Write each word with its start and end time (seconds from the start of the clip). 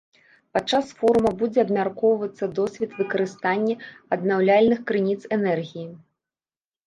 Падчас 0.57 0.85
форума 0.99 1.31
будзе 1.41 1.59
абмяркоўвацца 1.65 2.45
досвед 2.59 2.91
выкарыстання 3.01 3.75
аднаўляльных 4.17 4.79
крыніц 4.93 5.19
энергіі. 5.37 5.85